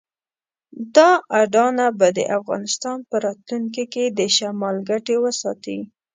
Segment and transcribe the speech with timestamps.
[0.95, 1.09] دا
[1.41, 5.79] اډانه به د افغانستان په راتلونکي کې د شمال ګټې وساتي.